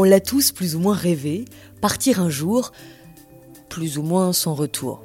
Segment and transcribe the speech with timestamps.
[0.00, 1.44] On l'a tous plus ou moins rêvé,
[1.80, 2.70] partir un jour,
[3.68, 5.02] plus ou moins sans retour.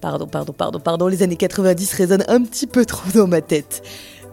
[0.00, 3.82] Pardon, pardon, pardon, pardon, les années 90 résonnent un petit peu trop dans ma tête.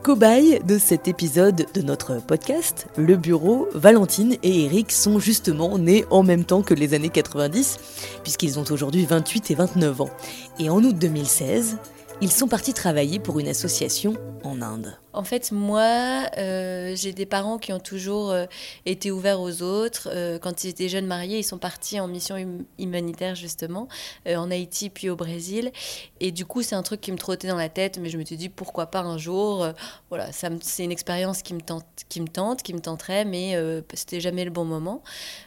[0.04, 6.05] Cobaye de cet épisode de notre podcast, Le Bureau, Valentine et Eric sont justement nés
[6.11, 7.79] en même temps que les années 90,
[8.21, 10.11] puisqu'ils ont aujourd'hui 28 et 29 ans.
[10.59, 11.77] Et en août 2016,
[12.21, 14.13] ils sont partis travailler pour une association
[14.44, 14.97] en Inde.
[15.17, 18.45] En fait, moi, euh, j'ai des parents qui ont toujours euh,
[18.85, 20.09] été ouverts aux autres.
[20.11, 23.88] Euh, quand ils étaient jeunes mariés, ils sont partis en mission hum, humanitaire, justement,
[24.27, 25.71] en Haïti puis au Brésil.
[26.20, 28.25] Et du coup, c'est un truc qui me trottait dans la tête, mais je me
[28.25, 29.67] suis dit, pourquoi pas un jour
[30.09, 33.55] Voilà, c'est une expérience qui me, tente, qui me tente, qui me tenterait, mais
[33.95, 35.02] c'était jamais le bon moment.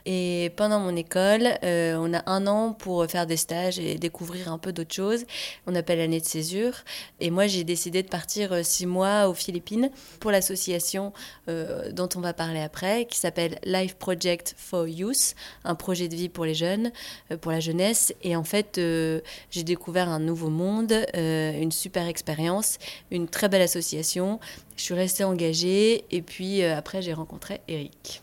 [0.04, 4.58] Et pendant mon école, on a un an pour faire des stages et découvrir un
[4.58, 5.24] peu d'autres choses.
[5.66, 6.74] On appelle l'année de césure.
[7.20, 11.12] Et moi, j'ai décidé de partir mois aux Philippines pour l'association
[11.48, 15.34] euh, dont on va parler après, qui s'appelle Life Project for Youth,
[15.64, 16.92] un projet de vie pour les jeunes,
[17.30, 18.14] euh, pour la jeunesse.
[18.22, 22.78] Et en fait, euh, j'ai découvert un nouveau monde, une super expérience,
[23.10, 24.40] une très belle association.
[24.76, 28.22] Je suis restée engagée et puis après, j'ai rencontré Eric.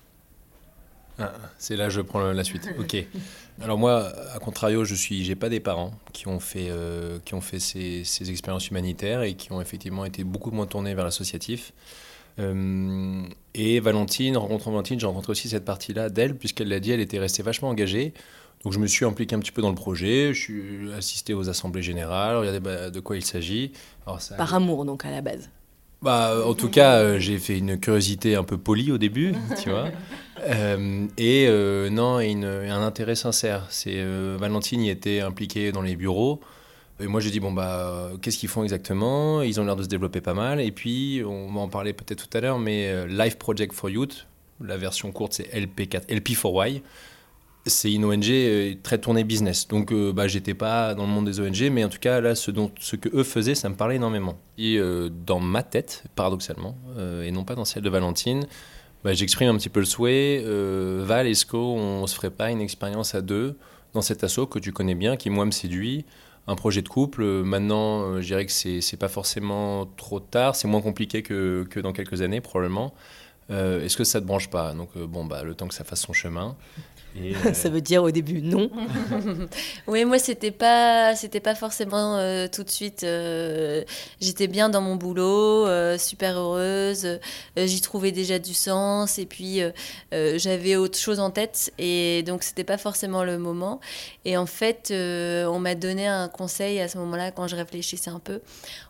[1.19, 2.69] Ah, c'est là je prends la suite.
[2.79, 2.95] Ok.
[3.61, 7.33] Alors moi, à contrario, je suis, j'ai pas des parents qui ont fait, euh, qui
[7.33, 11.05] ont fait ces, ces, expériences humanitaires et qui ont effectivement été beaucoup moins tournés vers
[11.05, 11.73] l'associatif.
[12.39, 13.23] Euh,
[13.55, 17.17] et Valentine, rencontrant Valentine, j'ai rencontré aussi cette partie-là d'elle, puisqu'elle l'a dit, elle était
[17.17, 18.13] restée vachement engagée.
[18.63, 21.47] Donc je me suis impliqué un petit peu dans le projet, je suis assisté aux
[21.49, 23.71] assemblées générales, regardez bah, de quoi il s'agit.
[24.05, 25.49] Par amour donc à la base.
[26.01, 29.69] Bah, en tout cas, euh, j'ai fait une curiosité un peu polie au début, tu
[29.69, 29.89] vois.
[30.47, 33.65] Euh, et euh, non, et un intérêt sincère.
[33.69, 34.01] C'est
[34.37, 36.39] Valentine y était impliquée dans les bureaux.
[36.99, 39.41] Et moi, j'ai dit bon bah, qu'est-ce qu'ils font exactement?
[39.41, 40.61] Ils ont l'air de se développer pas mal.
[40.61, 44.27] Et puis, on va en parler peut-être tout à l'heure, mais Life Project for Youth,
[44.63, 46.81] la version courte, c'est LP4, LP4Y
[47.67, 49.67] c'est une ONG euh, très tournée business.
[49.67, 52.35] Donc, euh, bah, j'étais pas dans le monde des ONG, mais en tout cas, là,
[52.35, 54.37] ce, dont, que eux faisaient, ça me parlait énormément.
[54.57, 56.75] Et euh, dans ma tête, paradoxalement,
[57.23, 58.47] et non pas dans celle de Valentine,
[59.03, 60.43] bah, j'exprime un petit peu le souhait.
[61.03, 63.57] Val, Esco, on se ferait pas une expérience à deux
[63.93, 66.05] dans cet assaut que tu connais bien, qui moi me séduit
[66.47, 67.23] un projet de couple.
[67.23, 71.79] Maintenant, je dirais que c'est, c'est pas forcément trop tard, c'est moins compliqué que, que
[71.79, 72.93] dans quelques années probablement.
[73.49, 74.73] est-ce que ça te branche pas?
[74.73, 76.55] Donc bon, bah, le temps que ça fasse son chemin.
[77.45, 78.69] Euh, ça veut dire au début non.
[79.87, 83.03] oui, moi c'était pas c'était pas forcément euh, tout de suite.
[83.03, 83.83] Euh,
[84.21, 85.67] j'étais bien dans mon boulot,
[85.97, 87.19] super heureuse.
[87.57, 89.61] J'y trouvais déjà du sens et puis
[90.11, 93.79] j'avais autre chose en tête et donc c'était pas forcément le moment.
[94.25, 98.19] Et en fait, on m'a donné un conseil à ce moment-là quand je réfléchissais un
[98.19, 98.41] peu.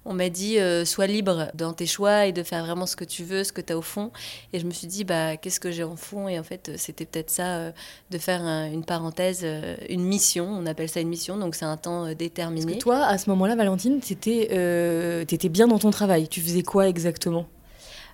[0.06, 3.24] On m'a dit sois libre dans tes choix et de faire vraiment ce que tu
[3.24, 4.12] veux, ce que tu as au fond.
[4.54, 6.28] Et je me suis dit bah qu'est-ce que j'ai en fond?
[6.28, 7.72] Et en fait, c'était peut-être ça
[8.12, 8.42] de faire
[8.72, 12.14] une parenthèse, euh, une mission, on appelle ça une mission, donc c'est un temps euh,
[12.14, 12.74] déterminé.
[12.74, 16.28] Parce toi, à ce moment-là, Valentine, tu étais, euh, étais bien dans ton travail.
[16.28, 17.46] Tu faisais quoi exactement?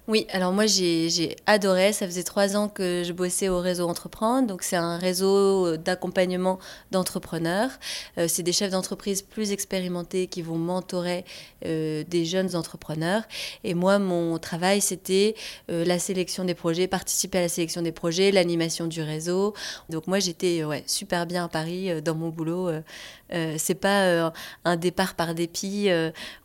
[0.10, 1.94] Oui, alors moi j'ai adoré.
[1.94, 4.48] Ça faisait trois ans que je bossais au réseau Entreprendre.
[4.48, 6.60] Donc c'est un réseau d'accompagnement
[6.92, 7.70] d'entrepreneurs.
[8.18, 11.24] Euh, c'est des chefs d'entreprise plus expérimentés qui vont mentorer
[11.66, 13.24] euh, des jeunes entrepreneurs.
[13.64, 15.36] Et moi, mon travail, c'était
[15.72, 19.54] euh, la sélection des projets, participer à la sélection des projets, l'animation du réseau.
[19.90, 22.70] Donc moi j'étais super bien à Paris dans mon boulot.
[23.58, 24.34] c'est pas
[24.66, 25.90] un départ par dépit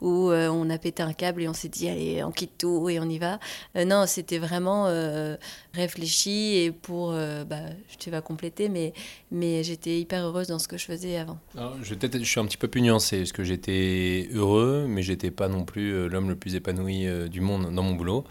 [0.01, 3.01] où on a pété un câble et on s'est dit allez on quitte tout et
[3.01, 3.39] on y va.
[3.77, 5.37] Euh, non, c'était vraiment euh,
[5.75, 7.61] réfléchi et pour, euh, bah,
[7.99, 8.93] tu vas compléter, mais,
[9.31, 11.39] mais j'étais hyper heureuse dans ce que je faisais avant.
[11.83, 15.65] je, suis un petit peu plus nuancé, parce que j'étais heureux, mais j'étais pas non
[15.65, 18.25] plus l'homme le plus épanoui du monde dans mon boulot.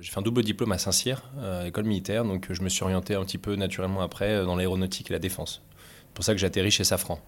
[0.00, 3.14] J'ai fait un double diplôme à Saint-Cyr, à l'école militaire, donc je me suis orienté
[3.14, 5.62] un petit peu naturellement après dans l'aéronautique et la défense.
[6.00, 7.20] C'est pour ça que j'ai atterri chez Safran.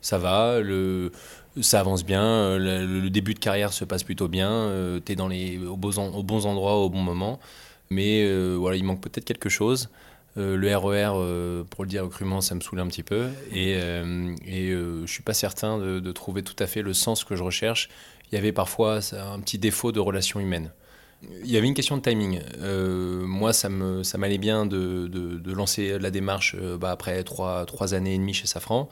[0.00, 1.10] Ça va, le,
[1.62, 5.16] ça avance bien, euh, le, début de carrière se passe plutôt bien, euh, tu es
[5.16, 7.40] dans les, aux, bons, bons endroits au bon moment,
[7.90, 9.88] mais euh, voilà, il manque peut-être quelque chose.
[10.36, 15.06] le RER, pour le dire crûment, ça me saoule un petit peu, et, et je
[15.06, 17.88] suis pas certain de, trouver tout à fait le sens que je recherche.
[18.30, 20.70] Il y avait parfois un petit défaut de relation humaine.
[21.42, 22.40] Il y avait une question de timing.
[23.26, 27.94] moi, ça m'allait ça bien de, de, de, lancer la démarche bah, après trois, trois
[27.94, 28.88] années et demie chez Safran.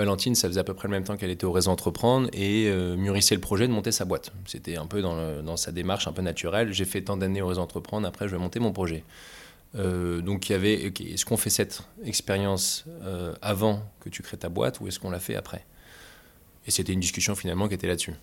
[0.00, 2.68] Valentine, ça faisait à peu près le même temps qu'elle était au réseau Entreprendre et
[2.68, 4.32] euh, mûrissait le projet de monter sa boîte.
[4.46, 6.72] C'était un peu dans, sa démarche un peu naturelle.
[6.72, 9.04] J'ai fait tant d'années au réseau Entreprendre, après je vais monter mon projet.
[9.76, 14.38] Euh, donc il y avait, est-ce qu'on fait cette expérience euh, avant que tu crées
[14.38, 15.66] ta boîte ou est-ce qu'on l'a fait après?
[16.66, 18.14] Et c'était une discussion finalement qui était là-dessus.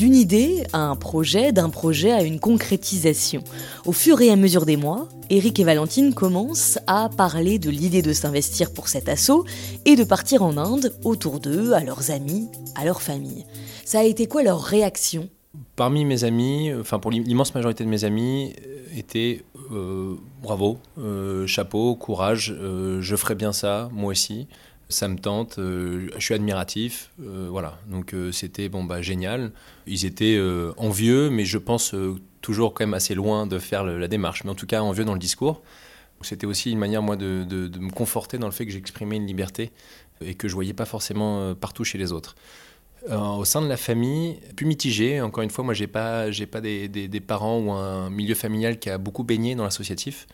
[0.00, 3.44] D'une idée à un projet, d'un projet à une concrétisation.
[3.84, 8.00] Au fur et à mesure des mois, Eric et Valentine commencent à parler de l'idée
[8.00, 9.44] de s'investir pour cet assaut
[9.84, 13.44] et de partir en Inde autour d'eux, à leurs amis, à leur famille.
[13.84, 15.28] Ça a été quoi leur réaction?
[15.76, 21.46] Parmi mes amis, enfin pour l'immense majorité de mes amis, euh, était euh, bravo, euh,
[21.46, 24.48] chapeau, courage, je ferai bien ça, moi aussi
[24.90, 27.78] ça me tente, je suis admiratif, voilà.
[27.88, 29.52] Donc c'était bon bah génial.
[29.86, 30.38] Ils étaient
[30.76, 31.94] envieux, mais je pense
[32.42, 35.14] toujours quand même assez loin de faire la démarche, mais en tout cas envieux dans
[35.14, 35.62] le discours.
[36.22, 37.46] C'était aussi une manière moi de,
[37.78, 39.72] me conforter dans le fait que j'exprimais une liberté
[40.20, 42.34] et que je voyais pas forcément partout chez les autres.
[43.08, 45.20] Euh, au sein de la famille, plus mitigé.
[45.22, 48.98] Encore une fois, moi, j'ai pas, pas des, parents ou un milieu familial qui a
[48.98, 50.26] beaucoup baigné dans l'associatif,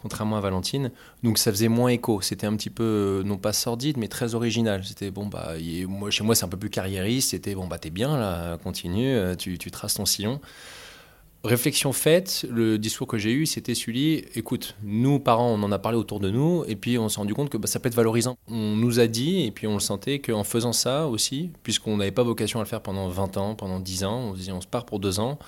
[0.00, 0.90] contrairement à Valentine.
[1.22, 2.22] Donc, ça faisait moins écho.
[2.22, 4.82] C'était un petit peu, euh, non pas sordide, mais très original.
[4.82, 5.54] C'était bon, bah,
[6.10, 7.30] chez moi, c'est un peu plus carriériste.
[7.30, 10.40] C'était bon, bah, t'es bien là, continue, euh, tu, tu traces ton sillon.
[11.44, 15.78] Réflexion faite, le discours que j'ai eu, c'était celui écoute, nous, parents, on en a
[15.78, 17.94] parlé autour de nous, et puis on s'est rendu compte que bah, ça peut être
[17.94, 18.36] valorisant.
[18.48, 22.10] On nous a dit, et puis on le sentait, qu'en faisant ça aussi, puisqu'on n'avait
[22.10, 24.60] pas vocation à le faire pendant 20 ans, pendant 10 ans, on se dit on
[24.60, 25.38] se part pour 2 ans,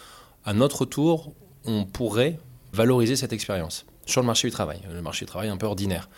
[0.44, 1.32] à notre tour,
[1.66, 2.38] on pourrait
[2.72, 6.08] valoriser cette expérience sur le marché du travail, le marché du travail un peu ordinaire.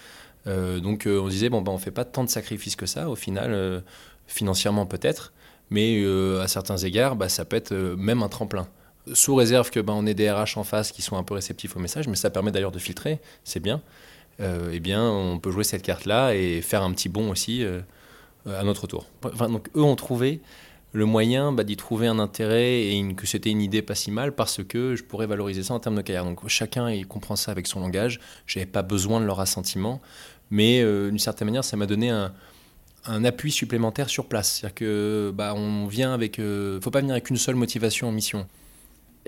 [0.47, 2.77] Euh, donc euh, on se disait, bon, bah, on ne fait pas tant de sacrifices
[2.77, 3.81] que ça, au final, euh,
[4.27, 5.33] financièrement peut-être,
[5.71, 6.05] mais
[6.41, 8.69] à certains égards, bah, ça peut être même un tremplin
[9.13, 11.77] sous réserve que ben, on ait des RH en face qui soient un peu réceptifs
[11.77, 13.83] au message, mais ça permet d'ailleurs de filtrer, c'est bien.
[14.41, 17.65] Eh bien, on peut jouer cette carte-là et faire un petit bond aussi
[18.47, 19.07] à notre tour.
[19.23, 20.41] Enfin, donc, eux ont trouvé
[20.95, 24.35] le moyen bah, d'y trouver un intérêt et que c'était une idée pas si mal
[24.35, 26.25] parce que je pourrais valoriser ça en termes de carrière.
[26.25, 28.21] Donc, chacun il comprend ça avec son langage.
[28.47, 30.01] Je n'avais pas besoin de leur assentiment,
[30.51, 32.33] mais euh, d'une certaine manière, ça m'a donné un,
[33.07, 34.53] un appui supplémentaire sur place.
[34.53, 36.41] C'est-à-dire que bah, on vient avec,
[36.81, 38.47] faut pas venir avec une seule motivation en mission.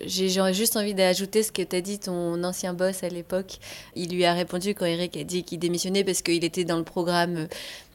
[0.04, 3.58] J'aurais juste envie d'ajouter ce que t'as dit ton ancien boss à l'époque.
[3.94, 6.84] Il lui a répondu quand Eric a dit qu'il démissionnait parce qu'il était dans le
[6.84, 7.48] programme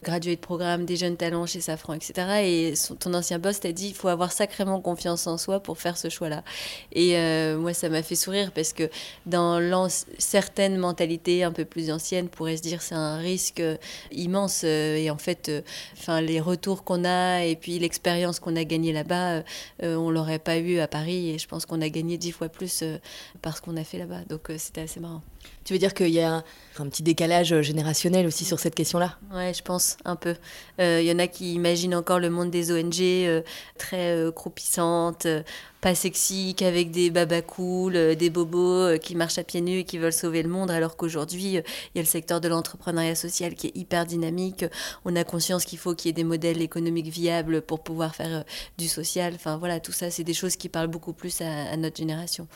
[0.03, 2.13] gradué de programme, des jeunes talents chez Safran, etc.
[2.43, 5.97] Et ton ancien boss t'a dit il faut avoir sacrément confiance en soi pour faire
[5.97, 6.43] ce choix-là.
[6.91, 8.89] Et euh, moi, ça m'a fait sourire parce que
[9.25, 9.87] dans
[10.17, 13.61] certaines mentalités un peu plus anciennes, pourrait se dire c'est un risque
[14.11, 14.61] immense.
[14.63, 18.93] Euh, et en fait, euh, les retours qu'on a et puis l'expérience qu'on a gagnée
[18.93, 19.43] là-bas,
[19.81, 21.29] on l'aurait pas eu à Paris.
[21.29, 22.83] Et je pense qu'on a gagné dix fois plus
[23.41, 24.23] parce qu'on a fait là-bas.
[24.25, 25.21] Donc c'était assez marrant.
[25.63, 26.43] Tu veux dire qu'il y a
[26.79, 30.35] un petit décalage générationnel aussi sur cette question-là Ouais, je pense un peu.
[30.79, 33.41] Il euh, y en a qui imaginent encore le monde des ONG euh,
[33.77, 35.27] très euh, croupissantes,
[35.79, 37.41] pas sexy, qu'avec des babas
[38.15, 41.43] des bobos qui marchent à pieds nus et qui veulent sauver le monde, alors qu'aujourd'hui,
[41.43, 41.63] il
[41.95, 44.65] y a le secteur de l'entrepreneuriat social qui est hyper dynamique.
[45.05, 48.43] On a conscience qu'il faut qu'il y ait des modèles économiques viables pour pouvoir faire
[48.77, 49.33] du social.
[49.35, 52.47] Enfin voilà, tout ça, c'est des choses qui parlent beaucoup plus à notre génération.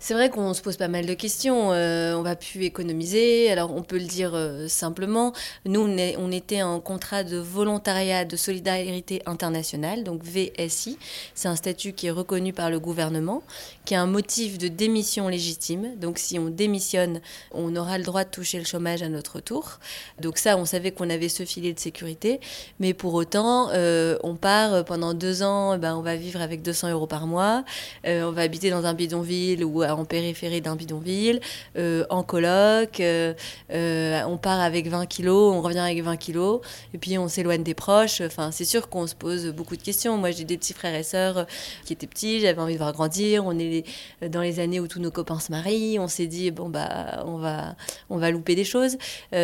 [0.00, 1.72] C'est vrai qu'on se pose pas mal de questions.
[1.72, 3.50] Euh, on va plus économiser.
[3.50, 5.32] Alors, on peut le dire euh, simplement.
[5.66, 10.98] Nous, on, était en contrat de volontariat de solidarité internationale, donc VSI.
[11.34, 13.42] C'est un statut qui est reconnu par le gouvernement,
[13.86, 15.96] qui a un motif de démission légitime.
[15.96, 17.20] Donc, si on démissionne,
[17.50, 19.80] on aura le droit de toucher le chômage à notre tour.
[20.20, 22.38] Donc, ça, on savait qu'on avait ce filet de sécurité.
[22.78, 26.90] Mais pour autant, euh, on part pendant deux ans, ben, on va vivre avec 200
[26.90, 27.64] euros par mois.
[28.04, 31.40] on va habiter dans un bidonville ou en périphérie d'un bidonville,
[31.76, 33.34] euh, en coloc, euh,
[33.72, 36.60] euh, on part avec 20 kilos, on revient avec 20 kilos,
[36.94, 38.20] et puis on s'éloigne des proches.
[38.20, 40.16] Enfin, c'est sûr qu'on se pose beaucoup de questions.
[40.16, 41.46] Moi, j'ai des petits frères et sœurs
[41.84, 43.44] qui étaient petits, j'avais envie de voir grandir.
[43.44, 43.84] On est
[44.28, 45.98] dans les années où tous nos copains se marient.
[45.98, 47.76] On s'est dit, bon, bah, on va,
[48.10, 48.96] on va louper des choses.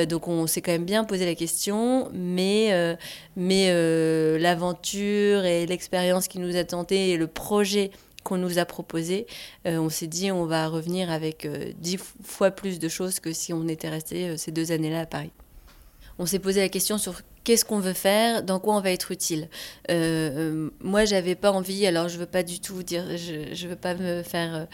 [0.08, 2.96] donc, on s'est quand même bien posé la question, mais,
[3.36, 3.68] mais
[4.38, 7.90] l'aventure et l'expérience qui nous a tenté et le projet
[8.24, 9.26] qu'on nous a proposé,
[9.66, 13.32] euh, on s'est dit on va revenir avec euh, dix fois plus de choses que
[13.32, 15.30] si on était resté euh, ces deux années-là à Paris.
[16.18, 19.10] On s'est posé la question sur qu'est-ce qu'on veut faire, dans quoi on va être
[19.10, 19.48] utile.
[19.90, 23.68] Euh, euh, moi, j'avais pas envie, alors je veux pas du tout dire, je, je
[23.68, 24.66] veux pas me faire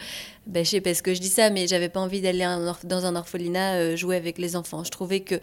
[0.51, 2.45] euh, bâcher parce que je dis ça, mais j'avais pas envie d'aller
[2.83, 4.83] dans un orphelinat euh, jouer avec les enfants.
[4.83, 5.39] Je trouvais que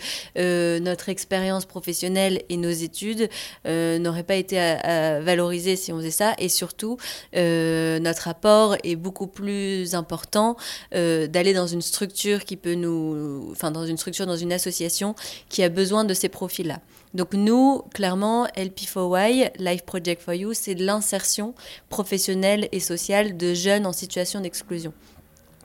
[0.81, 3.29] notre expérience professionnelle et nos études
[3.65, 6.97] n'auraient pas été à, valoriser si on faisait ça, et surtout
[7.35, 10.57] notre apport est beaucoup plus important
[10.93, 15.15] d'aller dans une structure qui peut nous, enfin dans une structure, dans une association
[15.49, 16.81] qui a besoin de ces profils-là.
[17.15, 21.55] Donc nous, clairement, LP4Y, Life Project for You, c'est de l'insertion
[21.89, 24.93] professionnelle et sociale de jeunes en situation d'exclusion.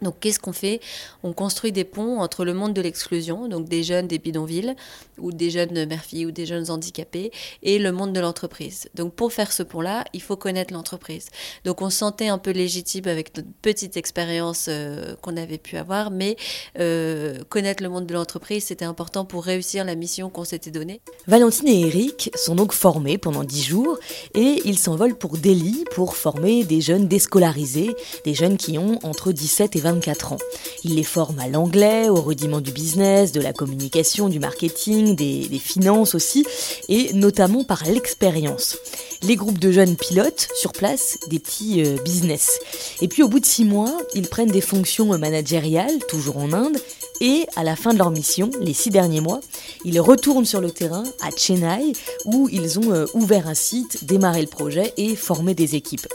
[0.03, 0.79] Donc qu'est-ce qu'on fait?
[1.23, 4.75] On construit des ponts entre le monde de l'exclusion, donc des jeunes des bidonvilles,
[5.17, 7.31] ou des jeunes mères-filles, ou des jeunes handicapés,
[7.61, 8.89] et le monde de l'entreprise.
[8.95, 11.29] Donc pour faire ce pont-là, il faut connaître l'entreprise.
[11.65, 15.77] Donc on se sentait un peu légitime avec notre petite expérience euh, qu'on avait pu
[15.77, 16.35] avoir, mais
[16.79, 21.01] euh, connaître le monde de l'entreprise, c'était important pour réussir la mission qu'on s'était donnée.
[21.27, 23.97] Valentine et Eric sont donc formés pendant 10 jours,
[24.33, 27.95] et ils s'envolent pour Delhi pour former des jeunes déscolarisés,
[28.25, 30.37] des jeunes qui ont entre 17 et 20 24 ans.
[30.83, 35.47] Il les forme à l'anglais, au rudiment du business, de la communication, du marketing, des,
[35.59, 36.45] finances aussi,
[36.89, 38.77] et notamment par l'expérience.
[39.21, 42.59] Les groupes de jeunes pilotes sur place des petits euh, business.
[43.01, 46.77] Et puis au bout de six mois, ils prennent des fonctions managériales, toujours en Inde,
[47.21, 49.39] et à la fin de leur mission, les six derniers mois,
[49.85, 51.93] ils retournent sur le terrain à Chennai
[52.25, 56.07] où ils ont euh, ouvert un site, démarré le projet et formé des équipes.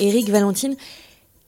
[0.00, 0.76] Eric Valentine,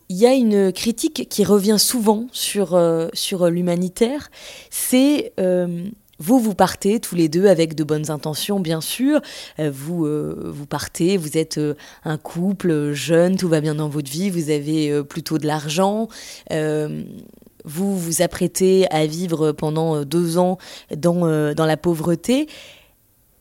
[0.09, 4.31] il y a une critique qui revient souvent sur, euh, sur l'humanitaire,
[4.71, 5.85] c'est euh,
[6.19, 9.21] vous, vous partez tous les deux avec de bonnes intentions, bien sûr.
[9.59, 11.61] Euh, vous, vous partez, vous êtes
[12.05, 16.09] un couple jeune, tout va bien dans votre vie, vous avez plutôt de l'argent.
[17.65, 20.57] vous vous apprêtez à vivre pendant deux ans
[20.97, 22.47] dans, dans la pauvreté.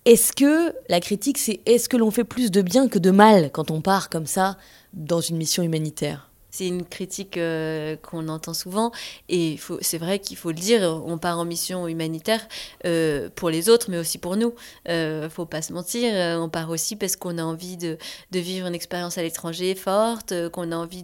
[0.06, 3.52] Est-ce que la critique, c'est est-ce que l'on fait plus de bien que de mal
[3.52, 4.58] quand on part comme ça
[4.94, 6.30] dans une mission humanitaire?
[6.56, 8.92] C'est une critique euh, qu'on entend souvent
[9.28, 12.48] et c'est vrai qu'il faut le dire, on part en mission humanitaire
[12.86, 14.54] euh, pour les autres mais aussi pour nous.
[14.88, 17.98] Euh, faut pas se mentir, on part aussi parce qu'on a envie de,
[18.32, 21.04] vivre une expérience à l'étranger forte, qu'on a envie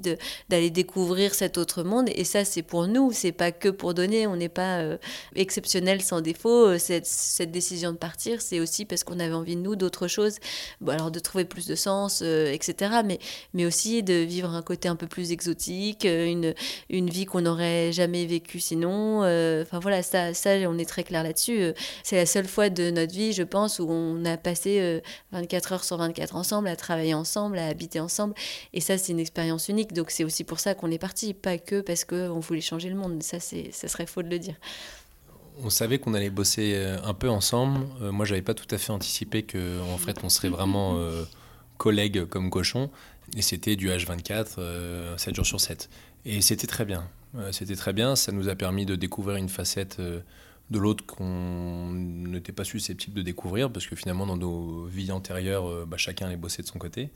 [0.50, 4.28] d'aller découvrir cet autre monde et ça c'est pour nous, c'est pas que pour donner,
[4.28, 4.82] on n'est pas
[5.36, 6.78] exceptionnel sans défaut.
[6.78, 10.38] Cette, décision de partir, c'est aussi parce qu'on avait envie de nous d'autre chose,
[10.80, 13.02] bon, alors de trouver plus de sens, etc.
[13.04, 13.20] Mais,
[13.54, 16.54] mais aussi de vivre un côté un peu plus exotique, euh, une,
[16.90, 19.24] une vie qu'on n'aurait jamais vécue sinon.
[19.24, 20.32] Euh, enfin voilà, ça,
[20.68, 21.62] on est très clair là-dessus.
[21.62, 25.74] Euh, c'est la seule fois de notre vie, je pense, où on a passé 24
[25.74, 28.36] heures sur 24 ensemble, à travailler ensemble, à habiter ensemble.
[28.74, 29.94] Et ça, c'est une expérience unique.
[29.94, 32.96] Donc c'est aussi pour ça qu'on est parti, pas que parce qu'on voulait changer le
[32.96, 33.24] monde.
[33.24, 34.56] Ça, ça serait faux de le dire
[35.64, 37.86] on savait qu'on allait bosser un peu ensemble.
[38.00, 40.98] moi, j'avais pas tout à fait anticipé qu'en en fait, on serait vraiment
[41.78, 42.90] collègues comme cochons.
[43.38, 45.90] Et c'était du H24, 7 euh, jours sur 7.
[46.26, 47.08] Et c'était très bien.
[47.38, 48.16] Euh, c'était très bien.
[48.16, 50.20] Ça nous a permis de découvrir une facette euh,
[50.70, 55.86] de l'autre qu'on n'était pas susceptible de découvrir, parce que finalement, dans nos vies antérieures,
[55.86, 57.10] bah, chacun allait bosser de son côté.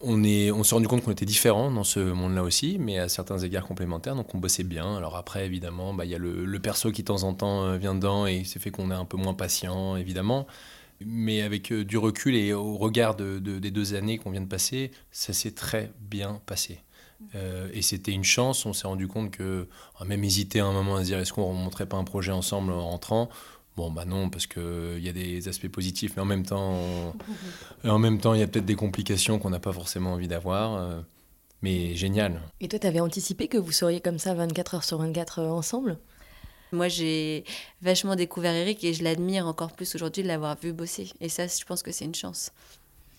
[0.00, 3.08] On, est, on s'est rendu compte qu'on était différents dans ce monde-là aussi, mais à
[3.08, 4.96] certains égards complémentaires, donc on bossait bien.
[4.96, 7.76] Alors après, évidemment, bah, il y a le, le, perso qui de temps en temps
[7.76, 10.46] vient dedans et c'est fait qu'on est un peu moins patient, évidemment.
[11.00, 14.46] Mais avec euh, du recul et au regard de, des deux années qu'on vient de
[14.46, 16.80] passer, ça s'est très bien passé.
[17.34, 18.66] Euh, et c'était une chance.
[18.66, 19.68] On s'est rendu compte que,
[20.04, 22.32] même hésité à un moment à se dire est-ce qu'on ne remonterait pas un projet
[22.32, 23.28] ensemble en rentrant?
[23.76, 27.14] Bon, bah non, parce qu'il y a des aspects positifs, mais en même temps,
[27.84, 30.74] il y a peut-être des complications qu'on n'a pas forcément envie d'avoir.
[30.74, 31.00] Euh,
[31.60, 32.40] mais génial.
[32.60, 35.98] Et toi, tu avais anticipé que vous seriez comme ça 24 heures sur 24 ensemble?
[36.74, 37.44] Moi, j'ai
[37.82, 41.10] vachement découvert Eric et je l'admire encore plus aujourd'hui de l'avoir vu bosser.
[41.20, 42.50] Et ça, je pense que c'est une chance.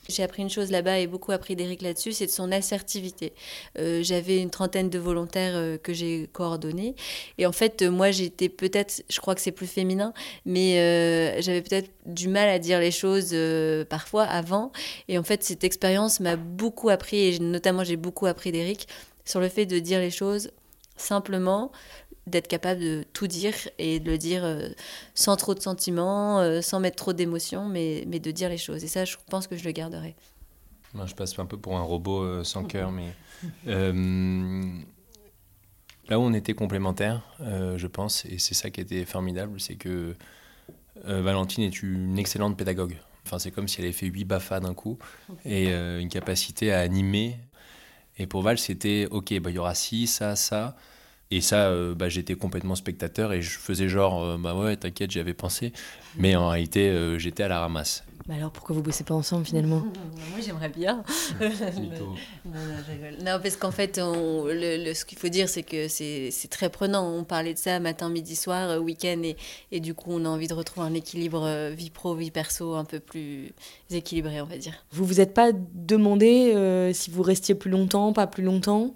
[0.08, 3.34] J'ai appris une chose là-bas et beaucoup appris d'Eric là-dessus, c'est de son assertivité.
[3.80, 6.96] Euh, j'avais une trentaine de volontaires euh, que j'ai coordonnés.
[7.38, 10.14] Et en fait, euh, moi, j'étais peut-être, je crois que c'est plus féminin,
[10.46, 13.36] mais j'avais peut-être du mal à dire les choses
[13.90, 14.72] parfois avant.
[15.08, 18.88] Et en fait, cette expérience m'a beaucoup appris, et notamment j'ai beaucoup appris d'Eric,
[19.24, 20.52] sur le fait de dire les choses
[20.96, 21.72] simplement,
[22.28, 24.70] d'être capable de tout dire et de le dire euh,
[25.14, 28.84] sans trop de sentiments, euh, sans mettre trop d'émotions, mais, mais de dire les choses.
[28.84, 30.16] Et ça, je pense que je le garderai.
[30.94, 33.14] Moi, je passe un peu pour un robot euh, sans cœur, mais
[36.08, 40.16] là où on était complémentaires, je pense, et c'est ça qui était formidable, c'est que
[41.04, 42.98] Valentine est une excellente pédagogue.
[43.25, 45.00] Enfin, c'est comme si elle avait fait huit BAFA d'un coup
[45.46, 47.40] et une capacité à animer.
[48.17, 50.75] Et pour Val, c'était OK, bah, il y aura ci, ça, ça.
[51.31, 55.12] Et ça, euh, bah, j'étais complètement spectateur et je faisais genre, euh, bah ouais, t'inquiète,
[55.12, 55.74] j'y avais pensé.
[56.17, 58.03] Mais en réalité, euh, j'étais à la ramasse.
[58.27, 59.79] Mais alors pourquoi vous bossez pas ensemble finalement?
[60.32, 61.03] Moi j'aimerais bien.
[62.44, 67.08] non, parce qu'en fait, le, ce qu'il faut dire, c'est que c'est très prenant.
[67.08, 69.38] On parlait de ça matin, midi, soir, week-end, et,
[69.72, 72.86] et, du coup, on a envie de retrouver un équilibre vie pro, vie perso un
[72.86, 73.53] peu plus
[73.91, 74.74] équilibré, on va dire.
[74.91, 78.96] Vous vous êtes pas demandé si vous restiez plus longtemps, pas plus longtemps?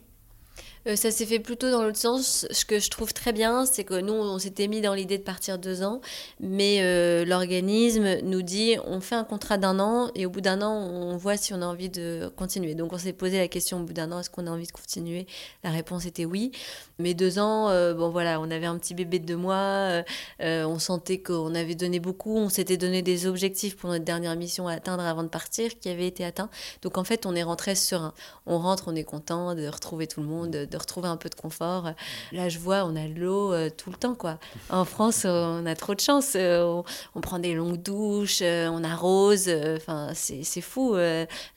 [0.88, 2.48] Euh, ça s'est fait plutôt dans l'autre sens.
[2.52, 5.24] Ce que je trouve très bien, c'est que nous, on s'était mis dans l'idée de
[5.24, 6.02] partir deux ans,
[6.40, 10.62] mais euh, l'organisme nous dit on fait un contrat d'un an et au bout d'un
[10.62, 12.76] an, on voit si on a envie de continuer.
[12.76, 14.72] Donc on s'est posé la question au bout d'un an est-ce qu'on a envie de
[14.72, 15.28] continuer?
[15.64, 16.52] La réponse était oui.
[16.98, 20.04] Mais deux ans, euh, bon voilà, on avait un petit bébé de deux mois,
[20.40, 24.68] on sentait qu'on avait donné beaucoup, on s'était donné des objectifs pour notre dernière mission
[24.68, 26.50] à atteindre avant de partir qui avaient été atteints.
[26.82, 28.14] Donc en fait, on est rentré serein.
[28.46, 31.36] On rentre, on est content de retrouver tout le monde, de retrouver un peu de
[31.36, 31.92] confort.
[32.32, 34.40] Là, je vois, on a l'eau euh, tout le temps, quoi.
[34.70, 36.34] En France, on a trop de chance.
[36.36, 36.82] Euh,
[37.16, 39.50] on, prend des longues douches, euh, on arrose.
[39.78, 40.96] Enfin, c'est fou.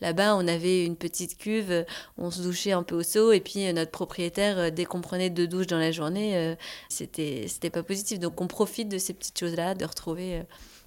[0.00, 1.84] Là-bas, on avait une petite cuve,
[2.18, 5.46] on se douchait un peu au seau, et puis notre propriétaire, dès qu'on prenait deux
[5.46, 6.56] douches dans la journée,
[6.88, 8.18] c'était c'était pas positif.
[8.18, 10.42] Donc, on profite de ces petites choses-là, de retrouver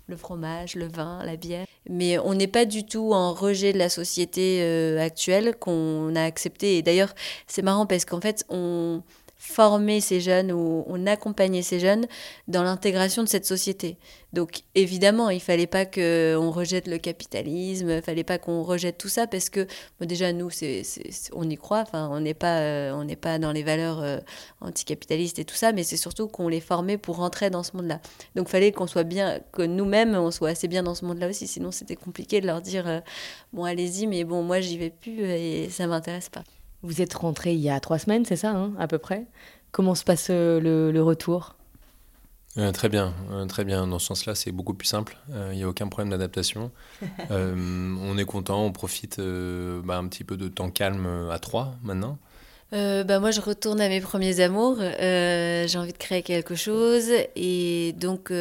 [0.07, 1.65] le fromage, le vin, la bière.
[1.89, 6.23] Mais on n'est pas du tout en rejet de la société euh, actuelle qu'on a
[6.23, 6.77] accepté.
[6.77, 7.13] Et d'ailleurs,
[7.47, 9.01] c'est marrant parce qu'en fait, on,
[9.37, 12.07] former ces jeunes ou on accompagnait ces jeunes
[12.47, 13.97] dans l'intégration de cette société.
[14.33, 19.07] Donc évidemment, il fallait pas qu'on rejette le capitalisme, il fallait pas qu'on rejette tout
[19.07, 19.67] ça parce que
[20.01, 20.49] déjà nous,
[21.33, 24.17] on y croit, enfin on n'est pas, euh, on n'est pas dans les valeurs euh,
[24.61, 28.01] anticapitalistes et tout ça, mais c'est surtout qu'on les formait pour rentrer dans ce monde-là.
[28.35, 31.47] Donc fallait qu'on soit bien, que nous-mêmes on soit assez bien dans ce monde-là aussi,
[31.47, 32.99] sinon c'était compliqué de leur dire euh,
[33.53, 36.43] bon allez-y, mais bon moi j'y vais plus et ça m'intéresse pas.
[36.85, 39.25] Vous êtes rentré il y a trois semaines, c'est ça, hein, à peu près?
[39.71, 41.55] Comment se passe euh, le, retour?
[42.57, 43.87] Euh, très bien, euh, très bien.
[43.87, 45.17] Dans ce sens-là, c'est beaucoup plus simple.
[45.51, 46.71] Il n'y a aucun problème d'adaptation.
[47.31, 52.19] on est content, on profite bah, un petit peu de temps calme à trois maintenant.
[52.71, 54.77] Bah moi, je retourne à mes premiers amours.
[54.79, 57.09] J'ai envie de créer quelque chose.
[57.35, 58.31] Et donc,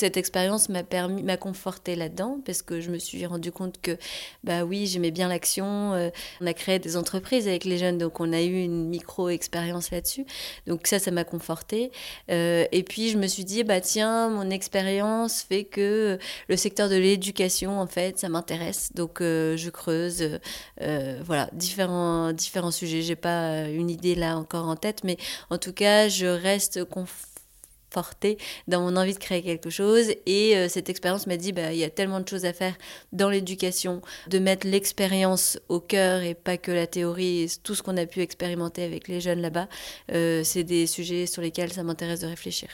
[0.00, 3.98] cette expérience m'a permis, m'a conforté là-dedans parce que je me suis rendu compte que,
[4.44, 5.92] bah oui, j'aimais bien l'action.
[5.92, 6.08] Euh,
[6.40, 10.24] on a créé des entreprises avec les jeunes, donc on a eu une micro-expérience là-dessus.
[10.66, 11.92] Donc ça, ça m'a conforté.
[12.30, 16.88] Euh, et puis je me suis dit, bah tiens, mon expérience fait que le secteur
[16.88, 18.92] de l'éducation, en fait, ça m'intéresse.
[18.94, 20.40] Donc euh, je creuse,
[20.78, 22.89] voilà, différents, différents sujets.
[22.90, 25.16] J'ai pas une idée là encore en tête, mais
[25.50, 30.12] en tout cas, je reste confortée dans mon envie de créer quelque chose.
[30.26, 32.74] Et euh, cette expérience m'a dit, bah, il y a tellement de choses à faire
[33.12, 37.96] dans l'éducation, de mettre l'expérience au cœur et pas que la théorie, tout ce qu'on
[37.96, 39.68] a pu expérimenter avec les jeunes là-bas.
[40.12, 42.68] Euh, c'est des sujets sur lesquels ça m'intéresse de réfléchir.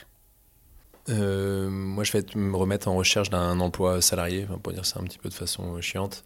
[1.09, 5.03] Euh, moi, je vais me remettre en recherche d'un emploi salarié, pour dire ça un
[5.03, 6.23] petit peu de façon chiante.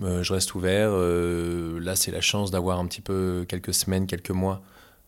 [0.00, 0.90] Je reste ouvert.
[0.90, 4.62] là, c'est la chance d'avoir un petit peu quelques semaines, quelques mois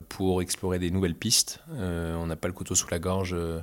[0.08, 1.60] pour explorer des nouvelles pistes.
[1.72, 3.60] Euh, on n'a pas le couteau sous la gorge euh,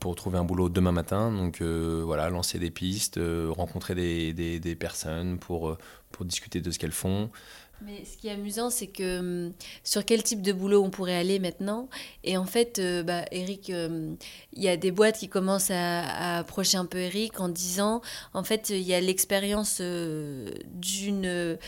[0.00, 1.32] pour trouver un boulot demain matin.
[1.32, 5.78] Donc euh, voilà, lancer des pistes, rencontrer des, personnes pour
[6.20, 7.30] discuter de ce qu'elles font.
[7.82, 9.52] Mais ce qui est amusant, c'est que hum,
[9.84, 11.88] sur quel type de boulot on pourrait aller maintenant.
[12.24, 14.16] Et en fait, bah, Eric, il
[14.62, 18.02] y a des boîtes qui commencent à, à, approcher un peu Eric en disant,
[18.34, 21.58] en fait, il y a l'expérience d'une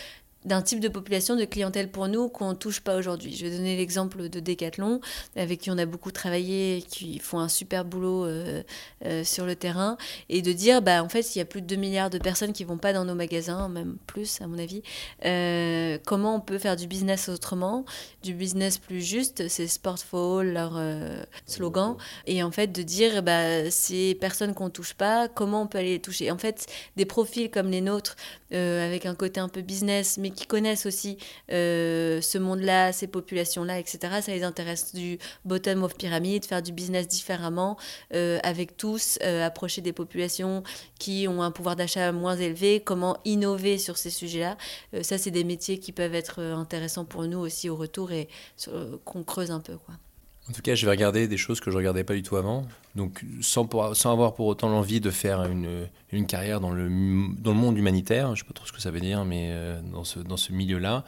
[0.44, 3.36] d'un type de population, de clientèle pour nous qu'on ne touche pas aujourd'hui.
[3.36, 5.00] Je vais donner l'exemple de Decathlon,
[5.36, 8.62] avec qui on a beaucoup travaillé, qui font un super boulot euh,
[9.04, 9.98] euh, sur le terrain,
[10.30, 12.54] et de dire, bah, en fait, il y a plus de 2 milliards de personnes
[12.54, 14.82] qui vont pas dans nos magasins, même plus à mon avis.
[15.26, 17.84] Euh, comment on peut faire du business autrement,
[18.22, 20.80] du business plus juste, c'est Sportful, leur
[21.46, 25.78] slogan, et en fait de dire, bah, ces personnes qu'on touche pas, comment on peut
[25.78, 26.30] aller les toucher?
[26.30, 28.16] En fait, des profils comme les nôtres,
[28.50, 31.18] avec un côté un peu business, mais qui connaissent aussi
[31.50, 33.98] euh, ce monde-là, ces populations-là, etc.
[34.22, 37.76] Ça les intéresse du bottom of pyramide, faire du business différemment,
[38.14, 40.62] euh, avec tous, euh, approcher des populations
[40.98, 44.56] qui ont un pouvoir d'achat moins élevé, comment innover sur ces sujets-là.
[45.02, 48.28] ça, c'est des métiers qui peuvent être intéressants pour nous aussi au retour et
[49.04, 49.76] qu'on creuse un peu.
[49.76, 49.94] Quoi.
[50.50, 52.34] En tout cas, je vais regarder des choses que je ne regardais pas du tout
[52.34, 52.66] avant.
[52.96, 53.68] Donc, sans,
[54.04, 56.88] avoir pour autant l'envie de faire une, une, carrière dans le,
[57.38, 59.50] dans le monde humanitaire, je ne sais pas trop ce que ça veut dire, mais
[59.52, 61.04] euh, dans ce, dans ce milieu-là,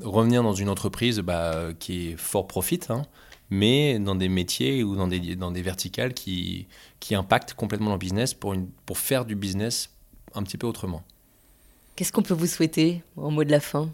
[0.00, 3.02] revenir dans une entreprise bah, qui est fort profit, hein,
[3.50, 6.68] mais dans des métiers ou dans des, dans des verticales qui,
[7.00, 9.90] qui impactent complètement le business pour, une, pour faire du business
[10.36, 11.02] un petit peu autrement.
[11.96, 13.90] Qu'est-ce qu'on peut vous souhaiter en mot de la fin?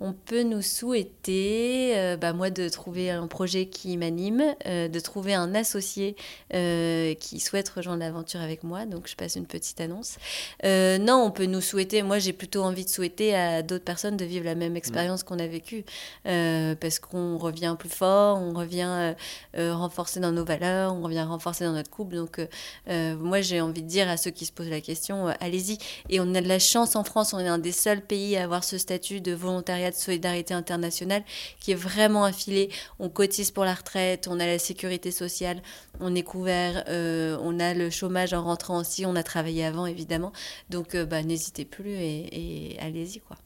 [0.00, 5.00] On peut nous souhaiter, euh, bah, moi, de trouver un projet qui m'anime, euh, de
[5.00, 6.14] trouver un associé
[6.54, 8.86] euh, qui souhaite rejoindre l'aventure avec moi.
[8.86, 10.18] Donc, je passe une petite annonce.
[10.62, 14.24] non, on peut nous souhaiter, moi, j'ai plutôt envie de souhaiter à d'autres personnes de
[14.24, 15.84] vivre la même expérience qu'on a vécue.
[16.24, 19.14] parce qu'on revient plus fort, on revient
[19.56, 22.16] renforcé dans nos valeurs, on revient renforcé dans notre couple.
[22.16, 22.40] Donc,
[22.86, 25.78] moi, j'ai envie de dire à ceux qui se posent la question, allez-y.
[26.08, 28.44] Et on a de la chance en France, on est un des seuls pays à
[28.44, 31.24] avoir ce statut de volontariat secrétariat de solidarité internationale
[31.60, 32.70] qui est vraiment affilé.
[32.98, 35.62] On cotise pour la retraite, on a la sécurité sociale,
[36.00, 39.86] on est couvert, euh, on a le chômage en rentrant aussi, on a travaillé avant
[39.86, 40.32] évidemment.
[40.70, 43.36] Donc euh, bah, n'hésitez plus et, allez-y quoi.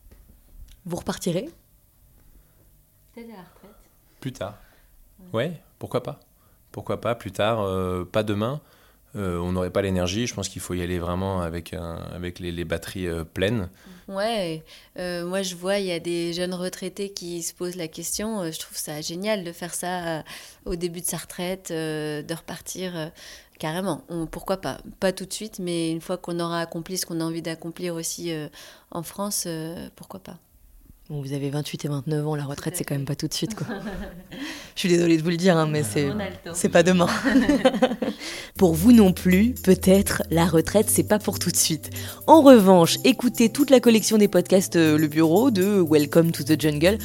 [0.85, 1.49] Vous repartirez?
[3.15, 3.77] Peut-être à la retraite.
[4.21, 4.59] Plus tard.
[5.33, 6.21] Ouais, pourquoi pas?
[6.73, 8.61] Pourquoi pas plus tard, euh, pas demain.
[9.15, 10.27] On n'aurait pas l'énergie.
[10.27, 13.69] Je pense qu'il faut y aller vraiment avec, avec les, batteries pleines.
[14.09, 14.63] Ouais,
[14.99, 18.41] euh, moi je vois, il y a des jeunes retraités qui se posent la question.
[18.41, 20.23] Euh, je trouve ça génial de faire ça euh,
[20.65, 23.13] au début de sa retraite, de repartir
[23.59, 24.05] carrément.
[24.31, 24.79] pourquoi pas?
[25.01, 27.95] Pas tout de suite, mais une fois qu'on aura accompli ce qu'on a envie d'accomplir
[27.95, 28.33] aussi
[28.91, 29.47] en France,
[29.97, 30.39] pourquoi pas?
[31.09, 33.55] Vous avez 28 et 29 ans, la retraite, c'est quand même pas tout de suite.
[33.55, 33.67] Quoi.
[34.75, 36.09] Je suis désolée de vous le dire, hein, mais c'est,
[36.55, 37.09] c'est pas demain.
[38.57, 41.91] pour vous non plus, peut-être, la retraite, c'est pas pour tout de suite.
[42.27, 46.61] En revanche, écoutez toute la collection des podcasts euh, Le Bureau de Welcome to the
[46.61, 46.99] Jungle.